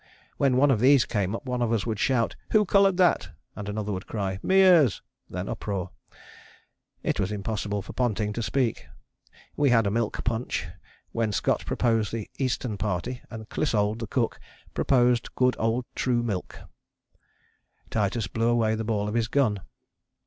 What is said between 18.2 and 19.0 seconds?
blew away the